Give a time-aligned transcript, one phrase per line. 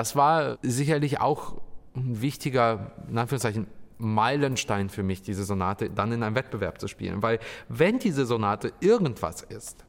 [0.00, 1.60] Das war sicherlich auch
[1.94, 3.66] ein wichtiger, in Anführungszeichen,
[3.98, 7.22] Meilenstein für mich, diese Sonate dann in einem Wettbewerb zu spielen.
[7.22, 7.38] Weil
[7.68, 9.84] wenn diese Sonate irgendwas ist,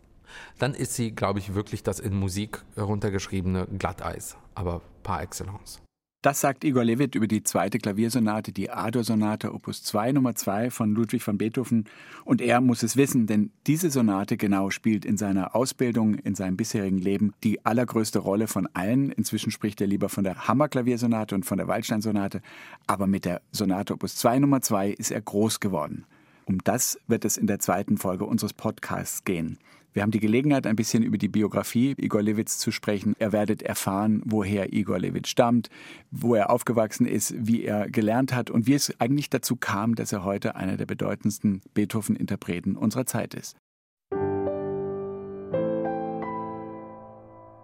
[0.60, 5.82] dann ist sie, glaube ich, wirklich das in Musik heruntergeschriebene Glatteis, aber par excellence.
[6.22, 10.94] Das sagt Igor Levit über die zweite Klaviersonate, die Ador-Sonate Opus 2 Nummer 2 von
[10.94, 11.86] Ludwig van Beethoven.
[12.26, 16.58] Und er muss es wissen, denn diese Sonate genau spielt in seiner Ausbildung, in seinem
[16.58, 19.12] bisherigen Leben die allergrößte Rolle von allen.
[19.12, 22.44] Inzwischen spricht er lieber von der Hammerklaviersonate und von der Waldstein-Sonate.
[22.86, 26.06] Aber mit der Sonate Opus 2 Nummer 2 ist er groß geworden.
[26.46, 29.58] Um das wird es in der zweiten Folge unseres Podcasts gehen.
[29.94, 33.16] Wir haben die Gelegenheit, ein bisschen über die Biografie Igor Levits zu sprechen.
[33.20, 35.70] Ihr werdet erfahren, woher Igor Levit stammt,
[36.12, 40.14] wo er aufgewachsen ist, wie er gelernt hat und wie es eigentlich dazu kam, dass
[40.14, 43.58] er heute einer der bedeutendsten Beethoven-Interpreten unserer Zeit ist.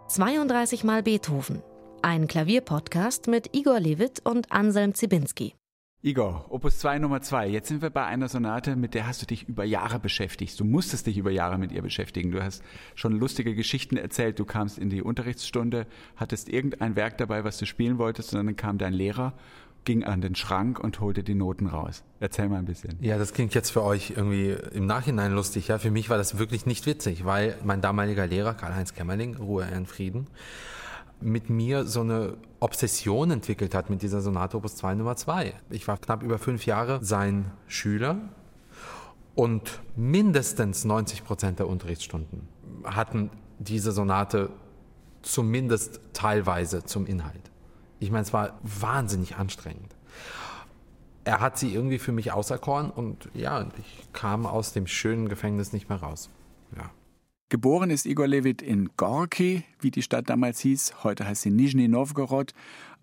[0.09, 1.61] 32 Mal Beethoven.
[2.01, 5.56] Ein Klavierpodcast mit Igor Levit und Anselm Zibinski.
[6.03, 7.47] Igor, Opus 2 Nummer 2.
[7.47, 10.59] Jetzt sind wir bei einer Sonate, mit der hast du dich über Jahre beschäftigt.
[10.59, 12.29] Du musstest dich über Jahre mit ihr beschäftigen.
[12.29, 14.37] Du hast schon lustige Geschichten erzählt.
[14.37, 18.55] Du kamst in die Unterrichtsstunde, hattest irgendein Werk dabei, was du spielen wolltest, und dann
[18.55, 19.33] kam dein Lehrer,
[19.85, 22.03] ging an den Schrank und holte die Noten raus.
[22.19, 22.99] Erzähl mal ein bisschen.
[23.01, 25.69] Ja, das klingt jetzt für euch irgendwie im Nachhinein lustig.
[25.69, 29.67] Ja, für mich war das wirklich nicht witzig, weil mein damaliger Lehrer, Karl-Heinz Kämmerling, Ruhe
[29.75, 30.27] in Frieden,
[31.21, 35.53] mit mir so eine Obsession entwickelt hat mit dieser Sonate Opus 2 Nummer 2.
[35.69, 38.17] Ich war knapp über fünf Jahre sein Schüler
[39.35, 42.47] und mindestens 90 Prozent der Unterrichtsstunden
[42.83, 43.29] hatten
[43.59, 44.49] diese Sonate
[45.21, 47.51] zumindest teilweise zum Inhalt.
[47.99, 49.95] Ich meine, es war wahnsinnig anstrengend.
[51.23, 55.73] Er hat sie irgendwie für mich auserkoren und ja, ich kam aus dem schönen Gefängnis
[55.73, 56.29] nicht mehr raus.
[56.75, 56.89] Ja.
[57.49, 61.05] Geboren ist Igor Levit in Gorki, wie die Stadt damals hieß.
[61.05, 62.53] Heute heißt sie Nizhny Novgorod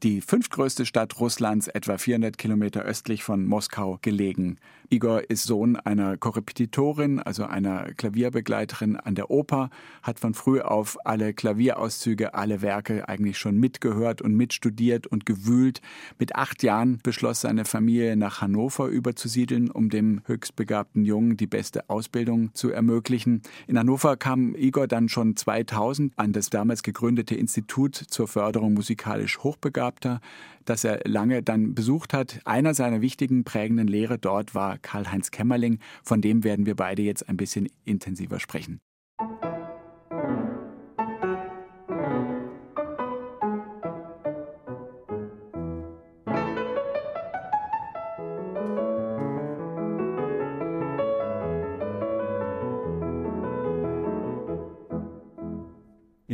[0.05, 4.59] die fünftgrößte Stadt Russlands, etwa 400 Kilometer östlich von Moskau gelegen.
[4.91, 9.71] Igor ist Sohn einer Korrepetitorin, also einer Klavierbegleiterin an der Oper,
[10.03, 15.81] hat von früh auf alle Klavierauszüge, alle Werke eigentlich schon mitgehört und mitstudiert und gewühlt.
[16.19, 21.89] Mit acht Jahren beschloss seine Familie nach Hannover überzusiedeln, um dem höchstbegabten Jungen die beste
[21.89, 23.41] Ausbildung zu ermöglichen.
[23.67, 29.39] In Hannover kam Igor dann schon 2000 an das damals gegründete Institut zur Förderung musikalisch
[29.39, 30.21] Hochbegabter Begabter,
[30.65, 32.41] das er lange dann besucht hat.
[32.45, 37.29] Einer seiner wichtigen prägenden Lehrer dort war Karl-Heinz Kämmerling, von dem werden wir beide jetzt
[37.29, 38.81] ein bisschen intensiver sprechen.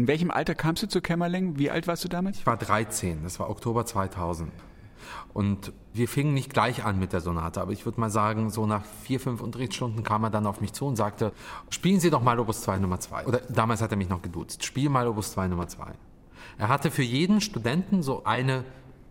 [0.01, 1.59] In welchem Alter kamst du zu Kämmerling?
[1.59, 2.39] Wie alt warst du damals?
[2.39, 4.51] Ich war 13, das war Oktober 2000.
[5.35, 8.65] Und wir fingen nicht gleich an mit der Sonate, aber ich würde mal sagen, so
[8.65, 11.33] nach vier, fünf Unterrichtsstunden kam er dann auf mich zu und sagte,
[11.69, 13.27] spielen Sie doch mal Opus 2 Nummer 2.
[13.27, 15.93] Oder damals hat er mich noch geduzt, spiel mal Opus 2 Nummer 2.
[16.57, 18.65] Er hatte für jeden Studenten so eine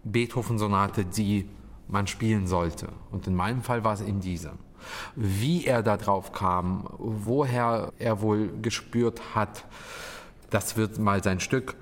[0.05, 1.47] Beethoven-Sonate, die
[1.88, 2.88] man spielen sollte.
[3.11, 4.53] Und in meinem Fall war es eben diese.
[5.16, 9.66] Wie er da drauf kam, woher er wohl gespürt hat,
[10.49, 11.75] das wird mal sein Stück,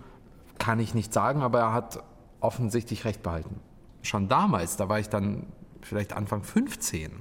[0.59, 2.03] kann ich nicht sagen, aber er hat
[2.39, 3.59] offensichtlich recht behalten.
[4.01, 5.47] Schon damals, da war ich dann
[5.81, 7.11] vielleicht Anfang 15,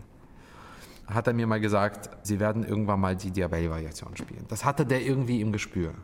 [1.06, 4.44] hat er mir mal gesagt, sie werden irgendwann mal die Diabelli-Variation spielen.
[4.48, 5.94] Das hatte der irgendwie im Gespür.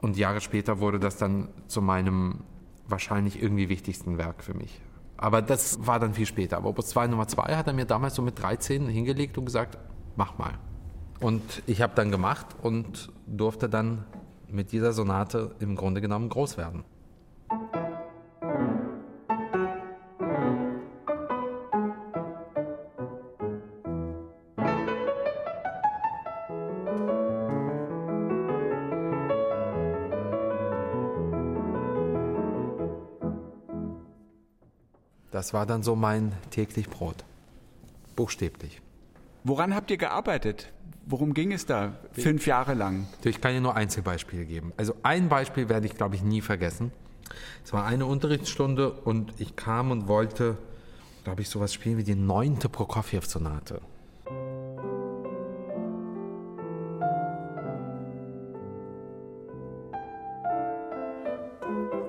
[0.00, 2.44] Und Jahre später wurde das dann zu meinem
[2.86, 4.80] wahrscheinlich irgendwie wichtigsten Werk für mich.
[5.16, 6.56] Aber das war dann viel später.
[6.58, 9.78] Aber Opus 2 Nummer 2 hat er mir damals so mit 13 hingelegt und gesagt,
[10.16, 10.58] mach mal.
[11.24, 14.04] Und ich habe dann gemacht und durfte dann
[14.46, 16.84] mit dieser Sonate im Grunde genommen groß werden.
[35.30, 37.24] Das war dann so mein täglich Brot.
[38.14, 38.83] Buchstäblich.
[39.46, 40.72] Woran habt ihr gearbeitet?
[41.04, 43.06] Worum ging es da fünf Jahre lang?
[43.24, 44.72] Ich kann dir nur Einzelbeispiele geben.
[44.78, 46.92] Also ein Beispiel werde ich, glaube ich, nie vergessen.
[47.62, 50.56] Es war eine Unterrichtsstunde und ich kam und wollte,
[51.24, 53.82] glaube ich, sowas spielen wie die neunte Prokofjew-Sonate.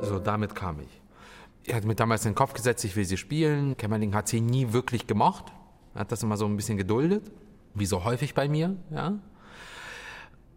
[0.04, 1.02] So, damit kam ich.
[1.66, 3.76] Er hat mir damals in den Kopf gesetzt, ich will sie spielen.
[3.76, 5.52] Kämmerling hat sie nie wirklich gemocht.
[5.96, 7.32] Hat das immer so ein bisschen geduldet,
[7.74, 8.76] wie so häufig bei mir.
[8.92, 9.14] Ja?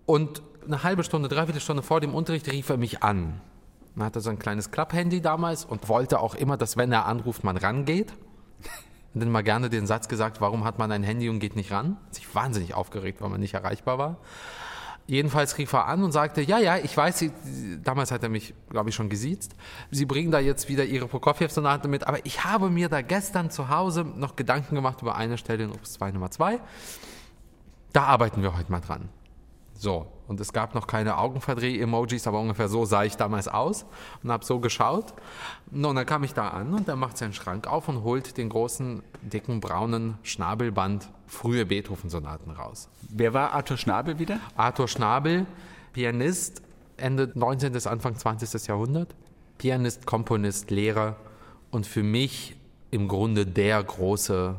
[0.04, 3.40] Und eine halbe Stunde, dreiviertel Stunde vor dem Unterricht rief er mich an.
[3.96, 7.44] Er hatte so ein kleines Klapphandy damals und wollte auch immer, dass wenn er anruft,
[7.44, 8.12] man rangeht.
[9.14, 11.72] Und dann mal gerne den Satz gesagt, warum hat man ein Handy und geht nicht
[11.72, 11.96] ran?
[12.06, 14.18] Hat sich wahnsinnig aufgeregt, weil man nicht erreichbar war.
[15.10, 17.32] Jedenfalls rief er an und sagte, ja, ja, ich weiß, Sie,
[17.82, 19.56] damals hat er mich, glaube ich, schon gesiezt,
[19.90, 23.70] Sie bringen da jetzt wieder Ihre Prokofjew-Sonate mit, aber ich habe mir da gestern zu
[23.70, 26.60] Hause noch Gedanken gemacht über eine Stelle in Opus 2 Nummer 2.
[27.94, 29.08] Da arbeiten wir heute mal dran.
[29.72, 33.86] So, und es gab noch keine Augenverdreh-Emojis, aber ungefähr so sah ich damals aus
[34.22, 35.14] und habe so geschaut.
[35.72, 38.50] Und dann kam ich da an und er macht seinen Schrank auf und holt den
[38.50, 42.88] großen, dicken, braunen Schnabelband frühe Beethoven-Sonaten raus.
[43.08, 44.38] Wer war Arthur Schnabel wieder?
[44.56, 45.46] Arthur Schnabel,
[45.94, 46.62] Pianist,
[46.98, 47.72] Ende 19.
[47.72, 48.66] bis Anfang 20.
[48.66, 49.14] Jahrhundert.
[49.56, 51.16] Pianist, Komponist, Lehrer
[51.70, 52.56] und für mich
[52.90, 54.56] im Grunde der große,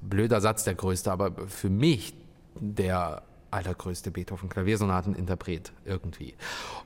[0.00, 2.14] blöder Satz, der größte, aber für mich
[2.58, 3.22] der
[3.56, 6.34] allergrößte Beethoven-Klaviersonateninterpret irgendwie.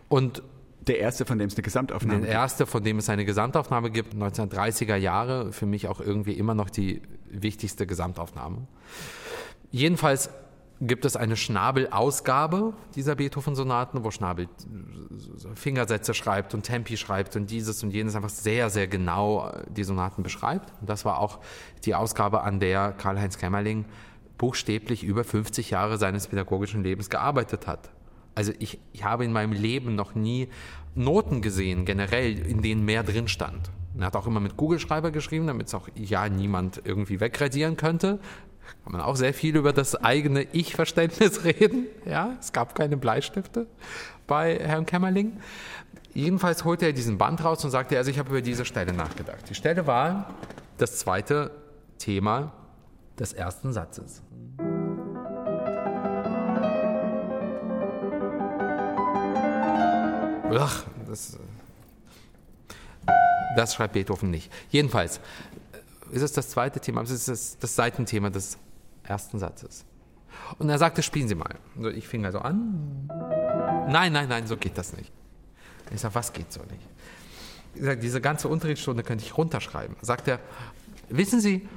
[0.08, 0.42] Und
[0.86, 2.28] der erste, von dem es eine Gesamtaufnahme gibt.
[2.28, 6.54] Der erste, von dem es eine Gesamtaufnahme gibt, 1930er Jahre, für mich auch irgendwie immer
[6.54, 8.66] noch die wichtigste Gesamtaufnahme.
[9.70, 10.30] Jedenfalls
[10.80, 14.48] gibt es eine Schnabel-Ausgabe dieser Beethoven-Sonaten, wo Schnabel
[15.54, 20.22] Fingersätze schreibt und Tempi schreibt und dieses und jenes einfach sehr, sehr genau die Sonaten
[20.22, 20.72] beschreibt.
[20.80, 21.40] Und das war auch
[21.84, 23.84] die Ausgabe, an der Karl-Heinz Kämmerling
[24.40, 27.90] buchstäblich über 50 Jahre seines pädagogischen Lebens gearbeitet hat.
[28.34, 30.48] Also ich, ich habe in meinem Leben noch nie
[30.94, 33.70] Noten gesehen, generell, in denen mehr drin stand.
[33.98, 38.18] Er hat auch immer mit Kugelschreiber geschrieben, damit es auch ja niemand irgendwie wegradieren könnte.
[38.82, 41.84] Kann man auch sehr viel über das eigene Ich-Verständnis reden.
[42.06, 43.66] Ja, es gab keine Bleistifte
[44.26, 45.34] bei Herrn Kämmerling.
[46.14, 49.50] Jedenfalls holte er diesen Band raus und sagte, also ich habe über diese Stelle nachgedacht.
[49.50, 50.32] Die Stelle war
[50.78, 51.50] das zweite
[51.98, 52.54] Thema
[53.20, 54.22] des ersten Satzes.
[60.52, 61.38] Ach, das,
[63.56, 64.50] das schreibt Beethoven nicht.
[64.70, 65.20] Jedenfalls
[66.10, 68.58] ist es das zweite Thema, es ist das, das Seitenthema des
[69.04, 69.84] ersten Satzes.
[70.58, 71.56] Und er sagte, spielen Sie mal.
[71.94, 73.06] Ich fing also an.
[73.88, 75.12] Nein, nein, nein, so geht das nicht.
[75.92, 76.86] Ich sage, was geht so nicht?
[77.74, 79.96] Ich sage, diese ganze Unterrichtsstunde könnte ich runterschreiben.
[80.00, 80.40] Sagt er,
[81.08, 81.68] wissen Sie,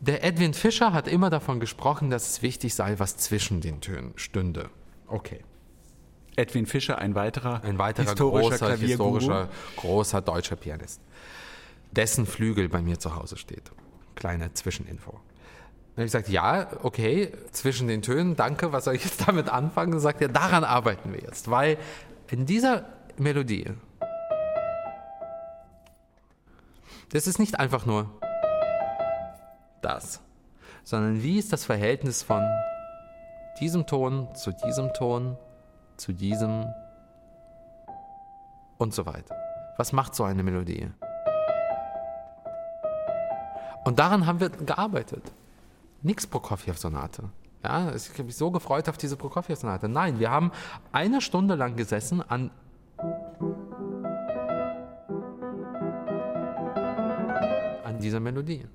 [0.00, 4.12] der Edwin Fischer hat immer davon gesprochen, dass es wichtig sei, was zwischen den Tönen
[4.16, 4.70] stünde.
[5.06, 5.40] Okay.
[6.36, 11.02] Edwin Fischer, ein weiterer, ein weiterer historischer, großer, historischer, großer deutscher Pianist,
[11.90, 13.70] dessen Flügel bei mir zu Hause steht.
[14.14, 15.10] Kleine Zwischeninfo.
[15.10, 19.50] Dann habe ich gesagt, ja, okay, zwischen den Tönen, danke, was soll ich jetzt damit
[19.50, 19.92] anfangen?
[19.92, 21.76] Dann sagt er, daran arbeiten wir jetzt, weil
[22.30, 22.86] in dieser
[23.18, 23.66] Melodie,
[27.10, 28.08] das ist nicht einfach nur
[29.82, 30.20] das,
[30.84, 32.42] sondern wie ist das Verhältnis von
[33.60, 35.36] diesem Ton zu diesem Ton
[35.96, 36.66] zu diesem
[38.78, 39.36] und so weiter.
[39.76, 40.90] Was macht so eine Melodie?
[43.84, 45.22] Und daran haben wir gearbeitet.
[46.02, 47.24] Nix Prokofjew-Sonate.
[47.62, 49.88] Ja, ich habe mich so gefreut auf diese Prokofjew-Sonate.
[49.88, 50.50] Nein, wir haben
[50.92, 52.50] eine Stunde lang gesessen an
[57.84, 58.66] an dieser Melodie.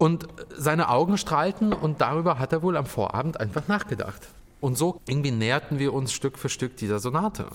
[0.00, 4.28] Und seine Augen strahlten und darüber hat er wohl am Vorabend einfach nachgedacht.
[4.58, 7.48] Und so irgendwie näherten wir uns Stück für Stück dieser Sonate.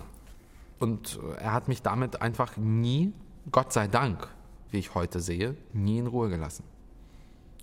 [0.77, 3.13] Und er hat mich damit einfach nie,
[3.51, 4.27] Gott sei Dank,
[4.69, 6.63] wie ich heute sehe, nie in Ruhe gelassen.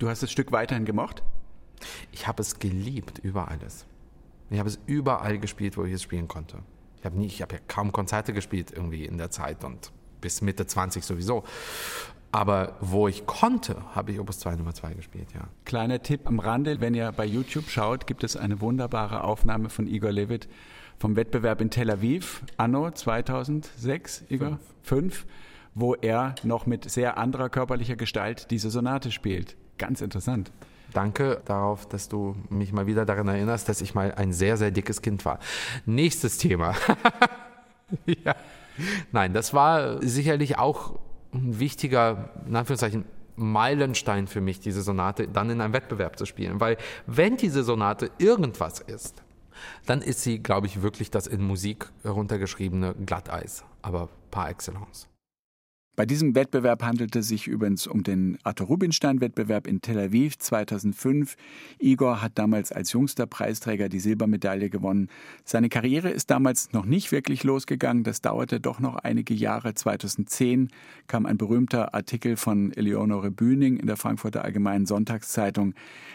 [0.00, 1.22] Du hast das Stück weiterhin gemocht?
[2.10, 3.86] Ich habe es geliebt über alles.
[4.50, 6.58] Ich habe es überall gespielt, wo ich es spielen konnte.
[6.98, 10.40] Ich habe, nie, ich habe ja kaum Konzerte gespielt irgendwie in der Zeit und bis
[10.40, 11.44] Mitte 20 sowieso.
[12.32, 15.42] Aber wo ich konnte, habe ich Opus 2 Nummer 2 gespielt, ja.
[15.66, 19.86] Kleiner Tipp am Rande, wenn ihr bei YouTube schaut, gibt es eine wunderbare Aufnahme von
[19.86, 20.48] Igor Levit
[20.98, 24.48] vom Wettbewerb in Tel Aviv, anno 2006, Igor?
[24.48, 24.60] Fünf.
[24.82, 25.26] Fünf,
[25.74, 29.56] wo er noch mit sehr anderer körperlicher Gestalt diese Sonate spielt.
[29.76, 30.52] Ganz interessant.
[30.94, 34.70] Danke darauf, dass du mich mal wieder daran erinnerst, dass ich mal ein sehr, sehr
[34.70, 35.38] dickes Kind war.
[35.86, 36.74] Nächstes Thema.
[38.06, 38.36] ja.
[39.10, 40.98] Nein, das war sicherlich auch
[41.32, 43.04] ein wichtiger, in Anführungszeichen,
[43.36, 46.60] Meilenstein für mich, diese Sonate dann in einem Wettbewerb zu spielen.
[46.60, 49.22] Weil wenn diese Sonate irgendwas ist,
[49.86, 55.08] dann ist sie, glaube ich, wirklich das in Musik heruntergeschriebene Glatteis, aber par excellence.
[55.94, 61.36] Bei diesem Wettbewerb handelte es sich übrigens um den Arthur Rubinstein-Wettbewerb in Tel Aviv 2005.
[61.78, 65.10] Igor hat damals als jüngster Preisträger die Silbermedaille gewonnen.
[65.44, 68.04] Seine Karriere ist damals noch nicht wirklich losgegangen.
[68.04, 69.74] Das dauerte doch noch einige Jahre.
[69.74, 70.70] 2010
[71.08, 75.74] kam ein berühmter Artikel von Eleonore Bühning in der Frankfurter Allgemeinen Sonntagszeitung,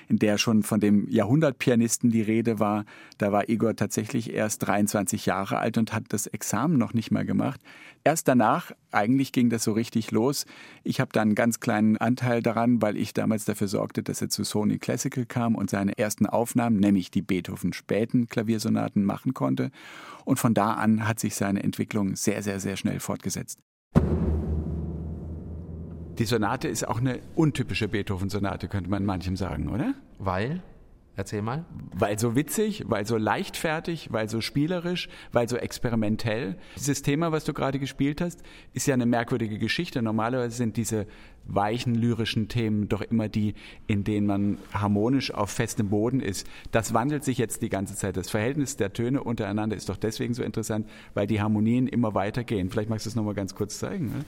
[0.09, 2.83] in der schon von dem Jahrhundertpianisten die Rede war.
[3.19, 7.25] Da war Igor tatsächlich erst 23 Jahre alt und hat das Examen noch nicht mal
[7.25, 7.61] gemacht.
[8.03, 10.45] Erst danach, eigentlich ging das so richtig los.
[10.85, 14.29] Ich habe da einen ganz kleinen Anteil daran, weil ich damals dafür sorgte, dass er
[14.29, 19.71] zu Sony Classical kam und seine ersten Aufnahmen, nämlich die Beethoven späten Klaviersonaten machen konnte.
[20.23, 23.59] Und von da an hat sich seine Entwicklung sehr, sehr, sehr schnell fortgesetzt.
[26.17, 29.95] Die Sonate ist auch eine untypische Beethoven-Sonate, könnte man manchem sagen, oder?
[30.17, 30.63] Weil?
[31.17, 31.65] Erzähl mal.
[31.95, 36.57] Weil so witzig, weil so leichtfertig, weil so spielerisch, weil so experimentell.
[36.75, 38.43] Dieses Thema, was du gerade gespielt hast,
[38.73, 40.03] ist ja eine merkwürdige Geschichte.
[40.03, 41.07] Normalerweise sind diese
[41.47, 43.55] weichen lyrischen Themen doch immer die,
[43.87, 46.45] in denen man harmonisch auf festem Boden ist.
[46.71, 48.15] Das wandelt sich jetzt die ganze Zeit.
[48.15, 52.69] Das Verhältnis der Töne untereinander ist doch deswegen so interessant, weil die Harmonien immer weitergehen.
[52.69, 54.05] Vielleicht magst du es nochmal ganz kurz zeigen.
[54.07, 54.25] Ne?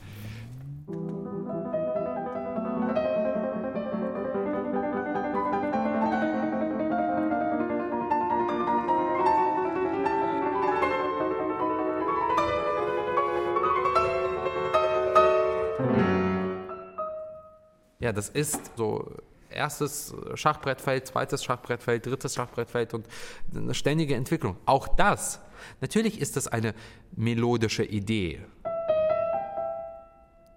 [18.10, 19.08] Ja, das ist so
[19.50, 23.06] erstes Schachbrettfeld, zweites Schachbrettfeld, drittes Schachbrettfeld und
[23.54, 24.56] eine ständige Entwicklung.
[24.66, 25.38] Auch das,
[25.80, 26.74] natürlich ist das eine
[27.14, 28.40] melodische Idee.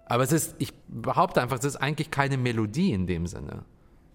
[0.06, 3.64] Aber es ist, ich behaupte einfach, es ist eigentlich keine Melodie in dem Sinne.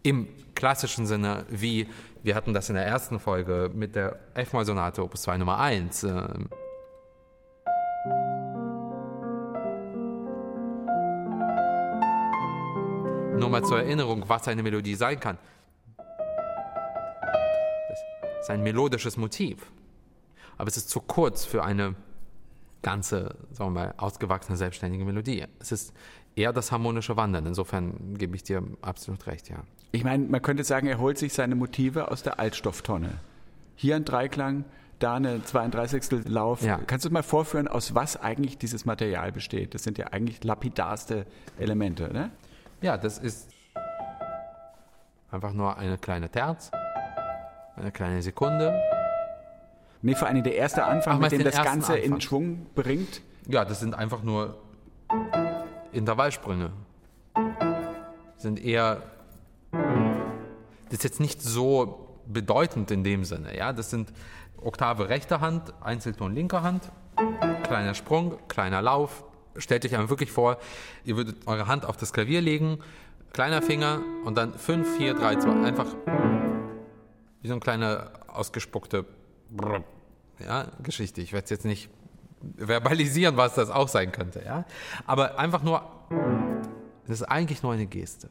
[0.04, 1.88] Im klassischen Sinne, wie
[2.24, 6.06] wir hatten das in der ersten Folge mit der F-Moll-Sonate Opus 2 Nummer 1.
[13.40, 15.38] Nur mal zur Erinnerung, was eine Melodie sein kann.
[15.98, 18.00] Das
[18.42, 19.72] ist ein melodisches Motiv.
[20.58, 21.96] Aber es ist zu kurz für eine
[22.82, 25.46] ganze, sagen wir mal, ausgewachsene, selbstständige Melodie.
[25.60, 25.94] Es ist
[26.36, 27.46] eher das harmonische Wandern.
[27.46, 29.64] Insofern gebe ich dir absolut recht, ja.
[29.92, 33.20] Ich meine, man könnte sagen, er holt sich seine Motive aus der Altstofftonne.
[33.76, 34.66] Hier ein Dreiklang,
[35.00, 36.28] da eine 32.
[36.28, 36.62] Lauf.
[36.62, 36.80] Ja.
[36.86, 39.74] Kannst du mal vorführen, aus was eigentlich dieses Material besteht?
[39.74, 41.26] Das sind ja eigentlich lapidarste
[41.58, 42.32] Elemente, ne?
[42.82, 43.50] Ja, das ist
[45.32, 46.72] einfach nur eine kleine Terz,
[47.76, 48.74] eine kleine Sekunde.
[50.02, 52.14] Nee, vor allem der erste Anfang, Ach, mit dem das Ganze Anfang.
[52.14, 53.22] in Schwung bringt.
[53.48, 54.58] Ja, das sind einfach nur
[55.92, 56.72] Intervallsprünge.
[58.38, 59.02] Sind eher.
[59.72, 63.56] Das ist jetzt nicht so bedeutend in dem Sinne.
[63.58, 64.14] Ja, das sind
[64.62, 66.90] Oktave rechte Hand, Einzelton linker Hand,
[67.64, 69.24] kleiner Sprung, kleiner Lauf,
[69.60, 70.58] stellt euch einmal wirklich vor,
[71.06, 72.80] ihr würdet eure Hand auf das Klavier legen,
[73.34, 75.88] kleiner Finger und dann 5, 4, 3, 2, einfach
[77.42, 79.06] wie so eine kleine ausgespuckte
[80.40, 81.22] ja, Geschichte.
[81.22, 81.90] Ich werde es jetzt nicht
[82.58, 84.44] verbalisieren, was das auch sein könnte.
[84.46, 84.66] Ja?
[85.06, 85.84] Aber einfach nur,
[87.06, 88.30] es ist eigentlich nur eine Geste.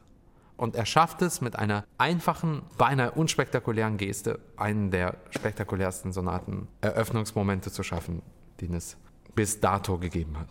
[0.57, 7.81] Und er schafft es mit einer einfachen, beinahe unspektakulären Geste, einen der spektakulärsten Sonaten-Eröffnungsmomente zu
[7.81, 8.21] schaffen,
[8.59, 8.97] den es
[9.35, 10.49] bis dato gegeben hat.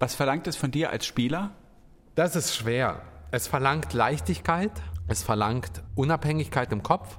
[0.00, 1.50] Was verlangt es von dir als Spieler?
[2.14, 3.02] Das ist schwer.
[3.32, 4.72] Es verlangt Leichtigkeit,
[5.08, 7.18] es verlangt Unabhängigkeit im Kopf,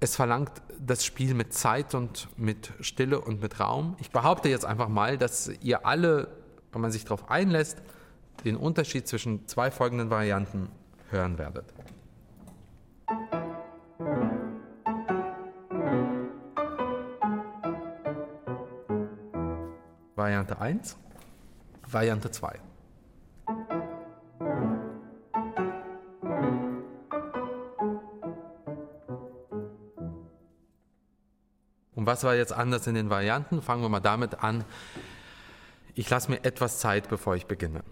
[0.00, 3.96] es verlangt das Spiel mit Zeit und mit Stille und mit Raum.
[4.00, 6.28] Ich behaupte jetzt einfach mal, dass ihr alle,
[6.72, 7.78] wenn man sich darauf einlässt,
[8.44, 10.68] den Unterschied zwischen zwei folgenden Varianten
[11.08, 11.72] hören werdet.
[20.14, 20.98] Variante 1
[21.92, 22.60] Variante 2.
[31.94, 33.60] Und was war jetzt anders in den Varianten?
[33.60, 34.64] Fangen wir mal damit an.
[35.94, 37.82] Ich lasse mir etwas Zeit, bevor ich beginne.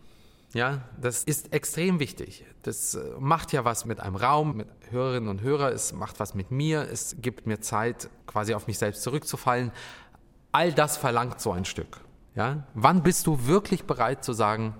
[0.54, 2.46] Ja, das ist extrem wichtig.
[2.62, 5.74] Das äh, macht ja was mit einem Raum, mit Hörerinnen und Hörern.
[5.74, 6.88] Es macht was mit mir.
[6.90, 9.72] Es gibt mir Zeit, quasi auf mich selbst zurückzufallen.
[10.52, 12.00] All das verlangt so ein Stück.
[12.38, 12.62] Ja?
[12.74, 14.74] Wann bist du wirklich bereit zu sagen,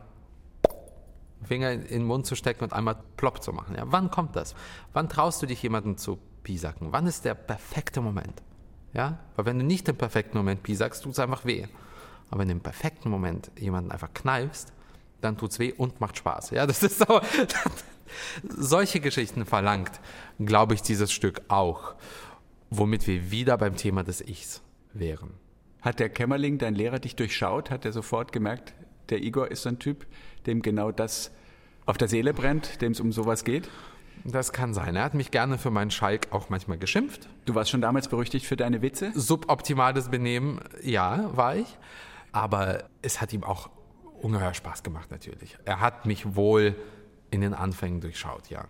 [1.43, 3.75] Finger in den Mund zu stecken und einmal plopp zu machen?
[3.75, 3.83] Ja?
[3.87, 4.55] Wann kommt das?
[4.93, 6.93] Wann traust du dich jemanden zu pisacken?
[6.93, 8.43] Wann ist der perfekte Moment?
[8.95, 9.19] Ja?
[9.35, 11.67] Weil wenn du nicht im perfekten Moment pisackst, tut es einfach weh.
[12.31, 14.73] Aber wenn du im perfekten Moment jemanden einfach kneifst,
[15.21, 16.51] dann tut es weh und macht Spaß.
[16.51, 17.21] Ja, das ist so.
[18.57, 20.01] Solche Geschichten verlangt,
[20.39, 21.97] glaube ich, dieses Stück auch.
[22.71, 24.63] Womit wir wieder beim Thema des Ichs
[24.93, 25.35] wären.
[25.81, 27.71] Hat der Kämmerling, dein Lehrer, dich durchschaut?
[27.71, 28.75] Hat er sofort gemerkt,
[29.11, 30.07] Der Igor ist so ein Typ,
[30.47, 31.31] dem genau das
[31.87, 33.71] auf der Seele brennt, dem es um sowas geht.
[34.25, 34.97] Das kann sein.
[34.97, 37.29] Er hat mich gerne für meinen Schalk auch manchmal geschimpft.
[37.47, 39.13] Du warst schon damals berüchtigt für deine Witze?
[39.15, 41.79] Suboptimales Benehmen, ja, war ich.
[42.33, 43.71] Aber es hat ihm auch
[44.21, 45.57] ungeheuer Spaß gemacht, natürlich.
[45.65, 46.75] Er hat mich wohl
[47.31, 48.67] in den Anfängen durchschaut, ja.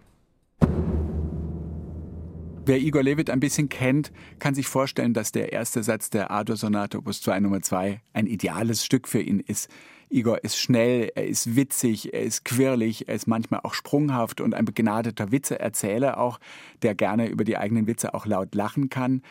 [2.68, 6.98] Wer Igor Levit ein bisschen kennt, kann sich vorstellen, dass der erste Satz der Ador-Sonate
[6.98, 9.70] Opus 2 Nummer 2 ein ideales Stück für ihn ist.
[10.10, 14.54] Igor ist schnell, er ist witzig, er ist quirlig, er ist manchmal auch sprunghaft und
[14.54, 16.40] ein begnadeter Witzeerzähler auch,
[16.82, 19.22] der gerne über die eigenen Witze auch laut lachen kann.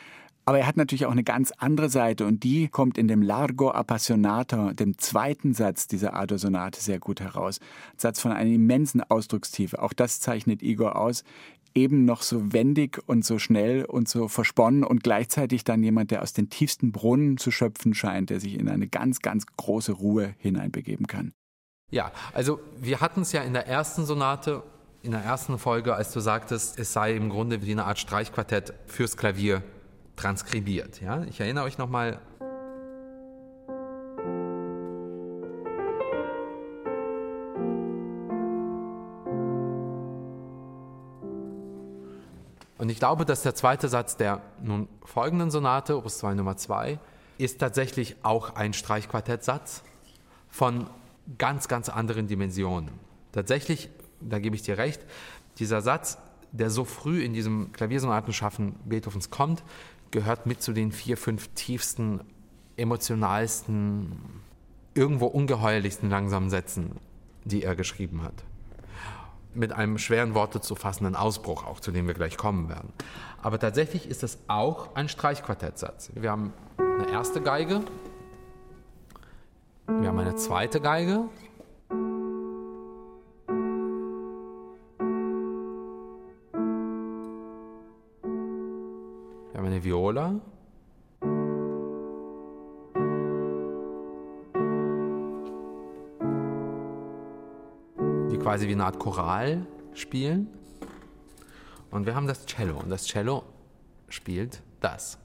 [0.48, 3.70] Aber er hat natürlich auch eine ganz andere Seite und die kommt in dem Largo
[3.70, 7.60] Appassionato, dem zweiten Satz dieser Ador-Sonate sehr gut heraus.
[7.60, 9.80] Ein Satz von einer immensen Ausdruckstiefe.
[9.84, 11.26] Auch das zeichnet Igor aus
[11.78, 16.24] eben noch so wendig und so schnell und so versponnen und gleichzeitig dann jemand, der
[16.24, 20.34] aus den tiefsten Brunnen zu schöpfen scheint, der sich in eine ganz, ganz große Ruhe
[20.40, 21.34] hineinbegeben kann.
[21.92, 24.64] Ja, also wir hatten es ja in der ersten Sonate,
[25.04, 28.74] in der ersten Folge, als du sagtest, es sei im Grunde wie eine Art Streichquartett
[28.88, 29.62] fürs Klavier
[30.16, 31.00] transkribiert.
[31.00, 31.24] Ja?
[31.26, 32.20] Ich erinnere euch nochmal
[42.98, 46.98] ich glaube, dass der zweite Satz der nun folgenden Sonate, Opus 2 Nummer 2,
[47.38, 49.84] ist tatsächlich auch ein Streichquartettsatz
[50.50, 50.90] von
[51.38, 52.90] ganz, ganz anderen Dimensionen.
[53.34, 55.06] Tatsächlich, da gebe ich dir recht,
[55.60, 56.18] dieser Satz,
[56.52, 59.64] der so früh in diesem Klaviersonatenschaffen Beethovens kommt,
[60.10, 62.22] gehört mit zu den vier, fünf tiefsten,
[62.78, 64.42] emotionalsten,
[64.96, 66.94] irgendwo ungeheuerlichsten langsamen Sätzen,
[67.46, 68.44] die er geschrieben hat
[69.58, 72.94] mit einem schweren Worte zu fassenden Ausbruch, auch zu dem wir gleich kommen werden.
[73.42, 76.12] Aber tatsächlich ist es auch ein Streichquartettsatz.
[76.14, 77.82] Wir haben eine erste Geige,
[79.88, 81.26] wir haben eine zweite Geige,
[89.52, 90.36] wir haben eine Viola,
[98.58, 100.48] quasi wie eine Art Choral spielen.
[101.92, 102.80] Und wir haben das Cello.
[102.80, 103.44] Und das Cello
[104.10, 105.20] spielt das.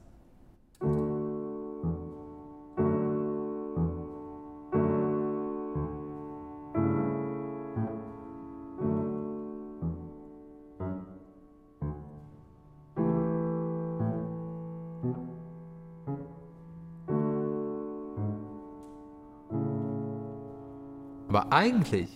[21.28, 22.11] Aber eigentlich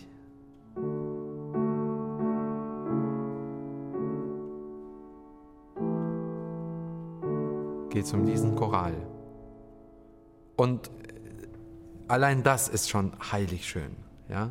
[12.17, 13.95] allein das ist schon heilig schön.
[14.27, 14.49] Ja?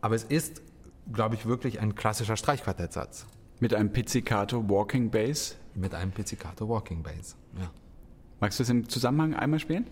[0.00, 0.62] Aber es ist,
[1.12, 3.26] glaube ich, wirklich ein klassischer Streichquartettsatz.
[3.60, 5.56] Mit einem Pizzicato Walking Bass?
[5.76, 7.70] Mit einem Pizzicato Walking Bass, ja.
[8.40, 9.86] Magst du es im Zusammenhang einmal spielen?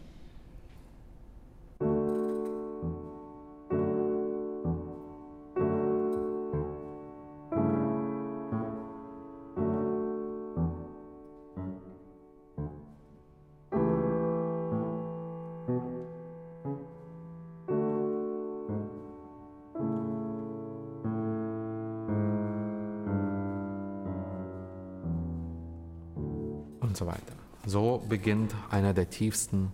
[28.25, 29.71] Beginnt einer der tiefsten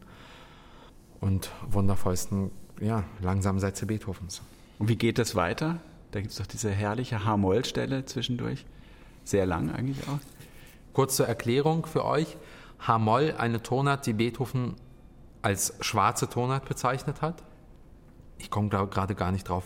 [1.21, 4.43] und wundervollsten ja, langsamen Sätze Beethovens.
[4.81, 5.79] Und wie geht das weiter?
[6.11, 8.67] Da gibt es doch diese herrliche H-Moll-Stelle zwischendurch.
[9.23, 10.19] Sehr lang eigentlich auch.
[10.95, 12.37] Kurz zur Erklärung für euch.
[12.81, 14.75] H-Moll, eine Tonart, die Beethoven
[15.43, 17.45] als schwarze Tonart bezeichnet hat.
[18.39, 19.63] Ich komme gerade gar nicht drauf.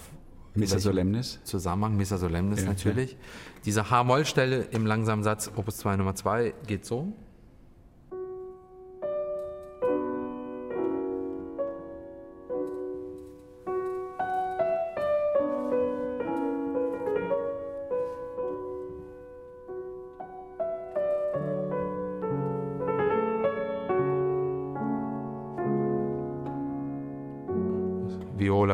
[0.53, 1.41] Missa Solemnis.
[1.45, 3.13] Zusammenhang, Missa Solemnis ja, natürlich.
[3.13, 3.19] Ja.
[3.65, 7.15] Diese H-Moll-Stelle im langsamen Satz Opus 2 Nummer 2 geht so.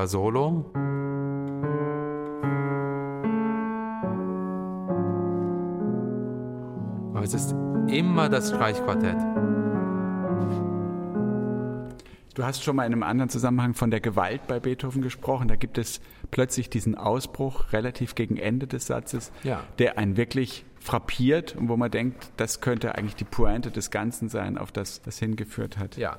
[0.00, 0.64] Viola Solo.
[7.14, 7.54] Aber es ist
[7.88, 9.16] immer das Streichquartett.
[12.34, 15.48] Du hast schon mal in einem anderen Zusammenhang von der Gewalt bei Beethoven gesprochen.
[15.48, 19.64] Da gibt es plötzlich diesen Ausbruch relativ gegen Ende des Satzes, ja.
[19.78, 24.30] der einen wirklich frappiert und wo man denkt, das könnte eigentlich die Pointe des Ganzen
[24.30, 25.98] sein, auf das das hingeführt hat.
[25.98, 26.18] Ja,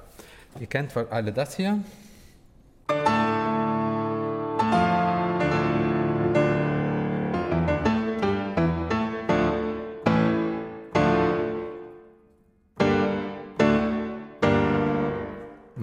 [0.59, 1.79] ihr kennt alle das hier.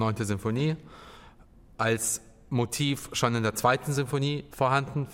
[0.09, 0.77] Neunte Sinfonie
[1.77, 5.07] als Motiv schon in der zweiten Sinfonie vorhanden,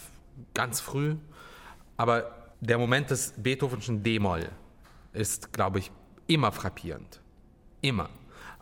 [0.55, 1.17] ganz früh.
[1.97, 4.49] Aber der Moment des Beethovenschen D-Moll
[5.13, 5.91] ist, glaube ich,
[6.29, 7.21] immer frappierend.
[7.81, 8.09] Immer.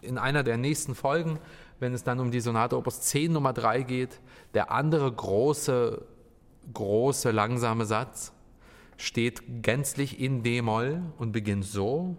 [0.00, 1.38] In einer der nächsten Folgen,
[1.80, 4.20] wenn es dann um die Sonate Opus 10 Nummer 3 geht,
[4.54, 6.02] der andere große,
[6.72, 8.32] große, langsame Satz
[8.96, 12.16] steht gänzlich in D-Moll und beginnt so.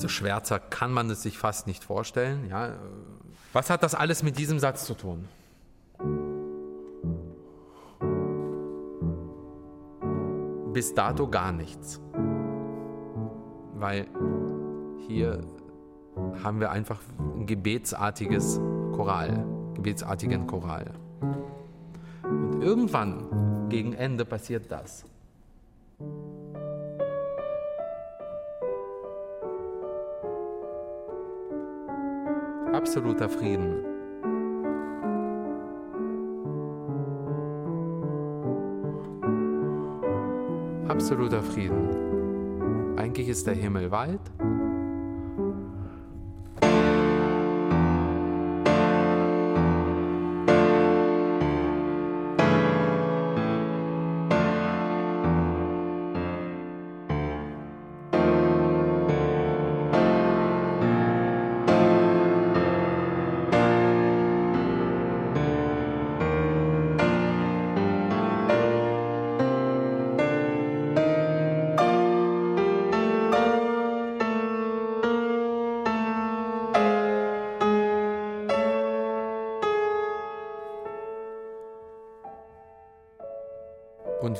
[0.00, 2.48] Also schwärzer kann man es sich fast nicht vorstellen.
[2.48, 2.70] Ja.
[3.52, 5.28] Was hat das alles mit diesem Satz zu tun?
[10.72, 12.00] Bis dato gar nichts.
[13.74, 14.06] Weil
[15.06, 15.42] hier
[16.42, 17.02] haben wir einfach
[17.36, 18.58] ein gebetsartiges
[18.94, 20.92] Choral, gebetsartigen Choral.
[22.22, 25.04] Und irgendwann gegen Ende passiert das.
[32.80, 33.84] Absoluter Frieden.
[40.88, 42.96] Absoluter Frieden.
[42.96, 44.18] Eigentlich ist der Himmel weit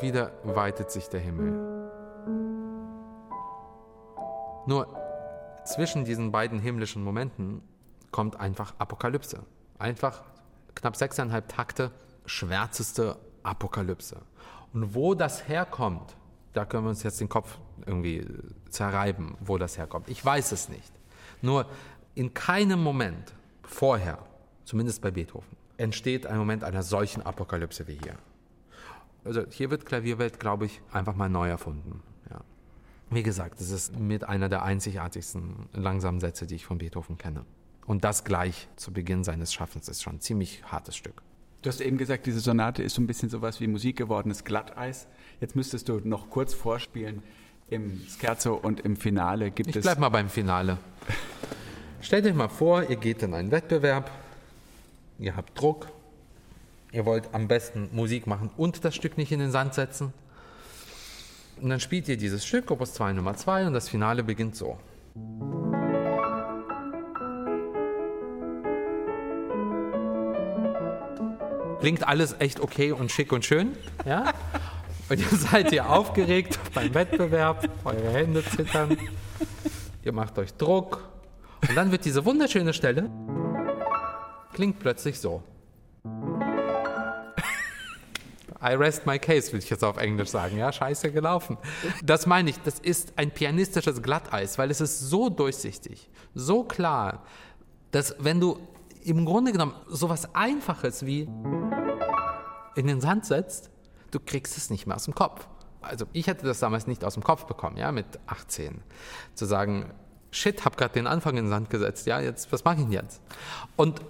[0.02, 1.90] wieder weitet sich der Himmel.
[4.66, 4.86] Nur
[5.64, 7.62] zwischen diesen beiden himmlischen Momenten
[8.10, 9.40] kommt einfach Apokalypse.
[9.78, 10.22] Einfach
[10.74, 11.90] knapp sechseinhalb Takte
[12.26, 14.20] schwärzeste Apokalypse.
[14.72, 16.16] Und wo das herkommt,
[16.52, 18.26] da können wir uns jetzt den Kopf irgendwie
[18.68, 20.08] zerreiben, wo das herkommt.
[20.08, 20.92] Ich weiß es nicht.
[21.42, 21.66] Nur
[22.14, 23.32] in keinem Moment
[23.62, 24.18] vorher,
[24.64, 28.16] zumindest bei Beethoven, entsteht ein Moment einer solchen Apokalypse wie hier
[29.24, 32.02] also hier wird Klavierwelt, glaube ich, einfach mal neu erfunden.
[32.30, 32.40] Ja.
[33.10, 37.44] Wie gesagt, es ist mit einer der einzigartigsten langsamen Sätze, die ich von Beethoven kenne.
[37.86, 41.22] Und das gleich zu Beginn seines Schaffens ist schon ein ziemlich hartes Stück.
[41.62, 45.06] Du hast eben gesagt, diese Sonate ist so ein bisschen sowas wie Musik gewordenes Glatteis.
[45.40, 47.22] Jetzt müsstest du noch kurz vorspielen.
[47.68, 49.80] Im Scherzo und im Finale gibt ich es.
[49.80, 50.78] Ich bleib mal beim Finale.
[52.00, 54.10] Stellt euch mal vor, ihr geht in einen Wettbewerb,
[55.18, 55.86] ihr habt Druck,
[56.92, 60.12] Ihr wollt am besten Musik machen und das Stück nicht in den Sand setzen.
[61.60, 64.78] Und dann spielt ihr dieses Stück, Opus 2 Nummer 2, und das Finale beginnt so.
[71.78, 74.32] Klingt alles echt okay und schick und schön, ja?
[75.08, 78.96] Und ihr seid hier aufgeregt beim Wettbewerb, eure Hände zittern,
[80.02, 81.08] ihr macht euch Druck.
[81.68, 83.10] Und dann wird diese wunderschöne Stelle,
[84.52, 85.42] klingt plötzlich so.
[88.62, 90.58] I rest my case, will ich jetzt auf Englisch sagen.
[90.58, 91.56] Ja, scheiße gelaufen.
[92.02, 97.24] Das meine ich, das ist ein pianistisches Glatteis, weil es ist so durchsichtig, so klar,
[97.90, 98.58] dass wenn du
[99.02, 101.28] im Grunde genommen sowas Einfaches wie
[102.76, 103.70] in den Sand setzt,
[104.10, 105.48] du kriegst es nicht mehr aus dem Kopf.
[105.80, 108.82] Also ich hätte das damals nicht aus dem Kopf bekommen, ja, mit 18.
[109.34, 109.90] Zu sagen,
[110.30, 112.92] shit, hab gerade den Anfang in den Sand gesetzt, ja, jetzt, was mache ich denn
[112.92, 113.22] jetzt?
[113.76, 114.02] Und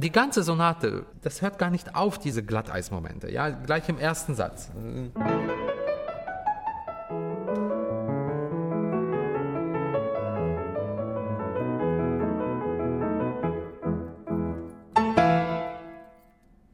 [0.00, 3.30] die ganze Sonate, das hört gar nicht auf, diese Glatteismomente.
[3.30, 4.70] Ja, gleich im ersten Satz.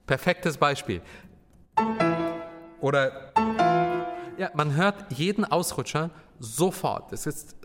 [0.06, 1.02] Perfektes Beispiel.
[2.80, 3.32] Oder
[4.38, 7.12] ja, man hört jeden Ausrutscher sofort.
[7.12, 7.56] Es ist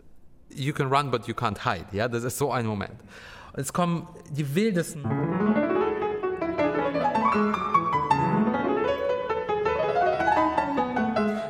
[0.54, 1.86] You can run, but you can't hide.
[1.92, 3.00] Ja, das ist so ein Moment.
[3.52, 5.04] Und es kommen die wildesten.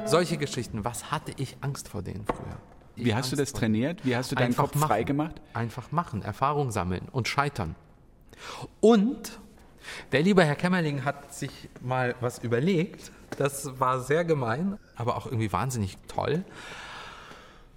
[0.05, 2.59] Solche Geschichten, was hatte ich Angst vor denen früher?
[2.97, 4.05] Ich Wie hast Angst du das trainiert?
[4.05, 4.89] Wie hast du deinen Einfach Kopf machen.
[4.89, 5.41] frei gemacht?
[5.55, 7.75] Einfach machen, Erfahrung sammeln und scheitern.
[8.81, 9.41] Und
[10.11, 13.11] der liebe Herr Kämmerling hat sich mal was überlegt.
[13.39, 16.45] Das war sehr gemein, aber auch irgendwie wahnsinnig toll.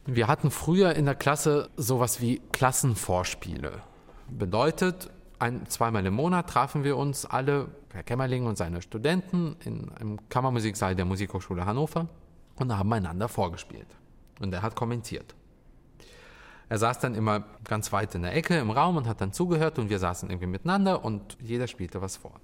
[0.06, 3.82] Wir hatten früher in der Klasse sowas wie Klassenvorspiele.
[4.30, 5.10] Bedeutet,
[5.40, 10.30] ein, zweimal im Monat trafen wir uns alle, Herr Kämmerling und seine Studenten, in einem
[10.30, 12.08] Kammermusiksaal der Musikhochschule Hannover
[12.56, 13.88] und haben einander vorgespielt.
[14.40, 15.36] Und er hat kommentiert.
[16.68, 19.78] Er saß dann immer ganz weit in der Ecke im Raum und hat dann zugehört
[19.78, 22.40] und wir saßen irgendwie miteinander und jeder spielte was vor.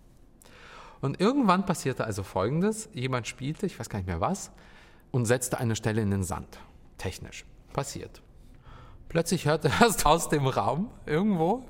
[1.01, 2.87] Und irgendwann passierte also Folgendes.
[2.93, 4.51] Jemand spielte, ich weiß gar nicht mehr was,
[5.09, 6.59] und setzte eine Stelle in den Sand.
[6.97, 7.45] Technisch.
[7.73, 8.21] Passiert.
[9.11, 11.65] Plötzlich hörte er es aus dem Raum irgendwo.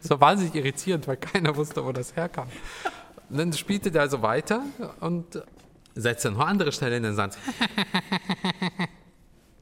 [0.00, 2.48] so wahnsinnig irritierend, weil keiner wusste, wo das herkam.
[3.28, 4.62] Und dann spielte der also weiter
[5.00, 5.42] und
[5.94, 7.36] setzte noch andere Stelle in den Sand.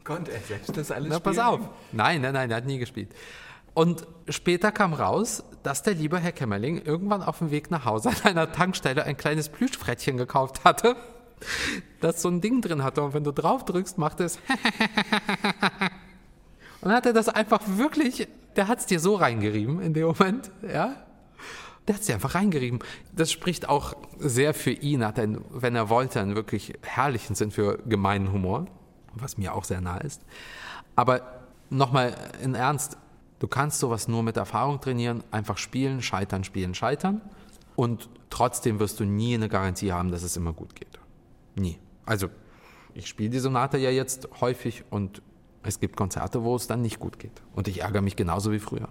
[0.05, 1.49] Konnte er selbst das alles Na, pass spielen?
[1.49, 1.61] auf.
[1.91, 3.09] Nein, nein, nein, er hat nie gespielt.
[3.73, 8.11] Und später kam raus, dass der liebe Herr Kämmerling irgendwann auf dem Weg nach Hause
[8.11, 10.95] an einer Tankstelle ein kleines Plüschfrettchen gekauft hatte,
[12.01, 13.03] das so ein Ding drin hatte.
[13.03, 14.39] Und wenn du drauf drückst, macht es.
[16.81, 20.07] Und dann hat er das einfach wirklich, der hat es dir so reingerieben in dem
[20.07, 20.97] Moment, ja.
[21.87, 22.81] Der hat es dir einfach reingerieben.
[23.15, 27.51] Das spricht auch sehr für ihn, hat er, wenn er wollte, einen wirklich herrlichen Sinn
[27.51, 28.67] für gemeinen Humor,
[29.15, 30.23] was mir auch sehr nahe ist.
[30.97, 31.23] Aber
[31.71, 32.97] nochmal in Ernst,
[33.39, 37.21] du kannst sowas nur mit Erfahrung trainieren, einfach spielen, scheitern, spielen, scheitern.
[37.77, 40.99] Und trotzdem wirst du nie eine Garantie haben, dass es immer gut geht.
[41.55, 41.79] Nie.
[42.07, 42.29] Also,
[42.95, 45.23] ich spiele die Sonate ja jetzt häufig und
[45.63, 47.43] es gibt Konzerte, wo es dann nicht gut geht.
[47.55, 48.89] Und ich ärgere mich genauso wie früher.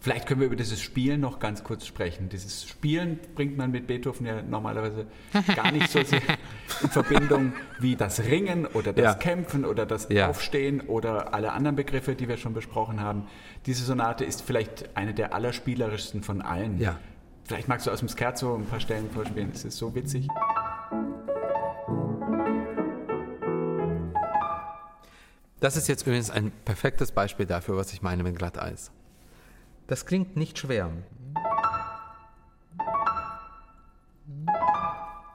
[0.00, 2.28] Vielleicht können wir über dieses Spielen noch ganz kurz sprechen.
[2.28, 5.06] Dieses Spielen bringt man mit Beethoven ja normalerweise
[5.56, 6.20] gar nicht so sehr
[6.82, 9.14] in Verbindung wie das Ringen oder das Ja.
[9.14, 10.28] Kämpfen oder das Ja.
[10.28, 13.26] Aufstehen oder alle anderen Begriffe, die wir schon besprochen haben.
[13.64, 16.78] Diese Sonate ist vielleicht eine der allerspielerischsten von allen.
[16.78, 16.98] Ja.
[17.44, 19.50] Vielleicht magst du aus dem Scherzo ein paar Stellen vorspielen.
[19.52, 20.28] Es ist so witzig.
[25.66, 28.92] Das ist jetzt übrigens ein perfektes Beispiel dafür, was ich meine mit Glatteis.
[29.88, 30.92] Das klingt nicht schwer.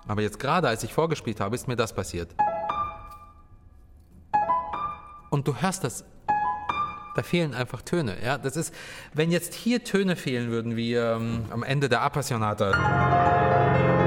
[0.08, 2.34] Aber jetzt gerade, als ich vorgespielt habe, ist mir das passiert.
[5.32, 6.06] Und du hörst das.
[7.18, 8.16] Da fehlen einfach Töne.
[8.24, 8.38] Ja?
[8.38, 8.74] Das ist,
[9.14, 14.01] wenn jetzt hier Töne fehlen würden, wie ähm, am Ende der Appassionata.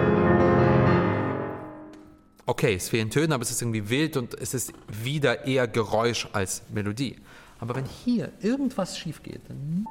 [2.47, 6.29] Okay, es fehlen Töne, aber es ist irgendwie wild und es ist wieder eher Geräusch
[6.35, 7.17] als Melodie.
[7.59, 9.87] Aber wenn hier irgendwas schief geht, dann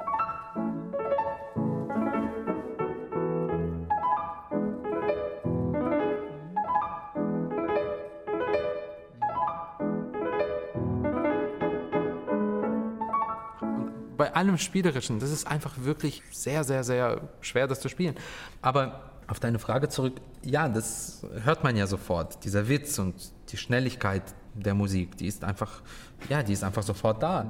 [14.16, 18.14] bei allem Spielerischen, das ist einfach wirklich sehr, sehr, sehr schwer, das zu spielen.
[18.62, 22.44] Aber auf deine Frage zurück, ja, das hört man ja sofort.
[22.44, 23.14] Dieser Witz und
[23.50, 24.22] die Schnelligkeit
[24.54, 25.82] der Musik, die ist einfach,
[26.28, 27.46] ja, die ist einfach sofort da.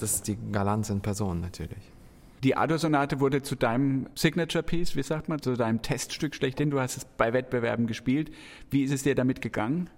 [0.00, 1.92] Das ist die Galanz in Person natürlich.
[2.42, 6.70] Die Ador-Sonate wurde zu deinem Signature-Piece, wie sagt man, zu deinem Teststück schlechthin.
[6.70, 8.30] Du hast es bei Wettbewerben gespielt.
[8.70, 9.90] Wie ist es dir damit gegangen?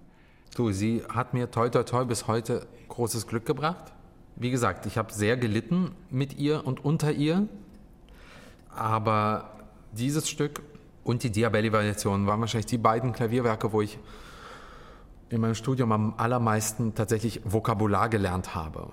[0.55, 3.93] Du, sie hat mir toi toi toi bis heute großes Glück gebracht.
[4.35, 7.47] Wie gesagt, ich habe sehr gelitten mit ihr und unter ihr.
[8.69, 9.51] Aber
[9.93, 10.61] dieses Stück
[11.03, 13.97] und die Diabelli-Variation waren wahrscheinlich die beiden Klavierwerke, wo ich
[15.29, 18.89] in meinem Studium am allermeisten tatsächlich Vokabular gelernt habe.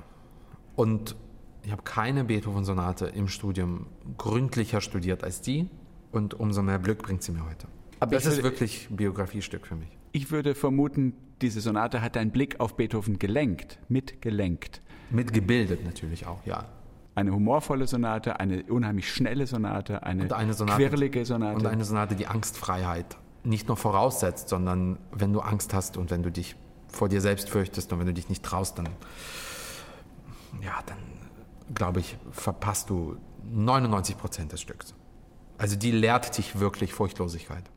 [0.76, 1.16] Und
[1.62, 5.68] ich habe keine Beethoven-Sonate im Studium gründlicher studiert als die.
[6.12, 7.68] Und umso mehr Glück bringt sie mir heute.
[8.00, 9.88] Aber das ich ist würde- wirklich ein Biografiestück für mich.
[10.12, 14.80] Ich würde vermuten, diese Sonate hat deinen Blick auf Beethoven gelenkt, mitgelenkt.
[15.10, 16.64] Mitgebildet natürlich auch, ja.
[17.14, 21.56] Eine humorvolle Sonate, eine unheimlich schnelle Sonate, eine, eine Sonate, quirlige Sonate.
[21.56, 26.22] Und eine Sonate, die Angstfreiheit nicht nur voraussetzt, sondern wenn du Angst hast und wenn
[26.22, 26.56] du dich
[26.88, 28.88] vor dir selbst fürchtest und wenn du dich nicht traust, dann,
[30.62, 30.98] ja, dann
[31.74, 34.94] glaube ich, verpasst du 99 Prozent des Stücks.
[35.58, 37.70] Also die lehrt dich wirklich Furchtlosigkeit.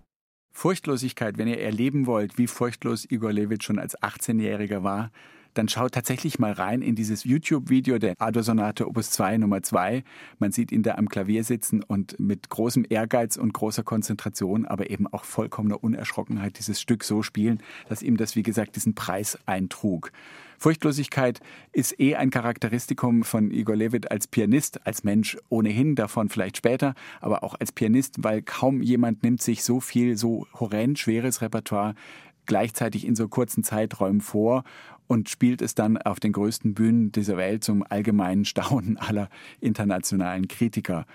[0.51, 5.11] Furchtlosigkeit, wenn ihr erleben wollt, wie furchtlos Igor Levit schon als 18-Jähriger war,
[5.53, 10.03] dann schaut tatsächlich mal rein in dieses YouTube-Video der Ador-Sonate Opus 2 Nummer 2.
[10.39, 14.89] Man sieht ihn da am Klavier sitzen und mit großem Ehrgeiz und großer Konzentration, aber
[14.89, 19.37] eben auch vollkommener Unerschrockenheit dieses Stück so spielen, dass ihm das, wie gesagt, diesen Preis
[19.45, 20.11] eintrug.
[20.57, 21.41] Furchtlosigkeit
[21.73, 26.93] ist eh ein Charakteristikum von Igor Levit als Pianist, als Mensch ohnehin, davon vielleicht später,
[27.19, 31.95] aber auch als Pianist, weil kaum jemand nimmt sich so viel, so horrend schweres Repertoire
[32.45, 34.63] gleichzeitig in so kurzen Zeiträumen vor
[35.07, 40.47] und spielt es dann auf den größten Bühnen dieser Welt zum allgemeinen Staunen aller internationalen
[40.47, 41.05] Kritiker.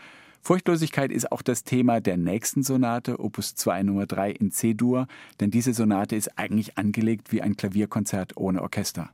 [0.40, 5.06] Furchtlosigkeit ist auch das Thema der nächsten Sonate, Opus 2 Nummer 3 in C-Dur,
[5.40, 9.10] denn diese Sonate ist eigentlich angelegt wie ein Klavierkonzert ohne Orchester.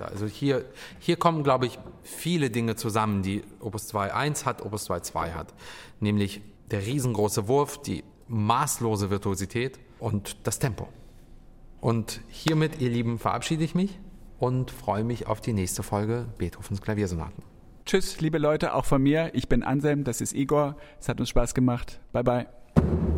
[0.00, 0.64] Also hier,
[0.98, 5.54] hier kommen, glaube ich, viele Dinge zusammen, die Opus 2.1 hat, Opus 2.2 hat.
[6.00, 10.88] Nämlich der riesengroße Wurf, die maßlose Virtuosität und das Tempo.
[11.80, 13.98] Und hiermit, ihr Lieben, verabschiede ich mich
[14.38, 17.42] und freue mich auf die nächste Folge Beethovens Klaviersonaten.
[17.84, 19.30] Tschüss, liebe Leute, auch von mir.
[19.34, 20.76] Ich bin Anselm, das ist Igor.
[20.98, 22.00] Es hat uns Spaß gemacht.
[22.12, 23.13] Bye, bye.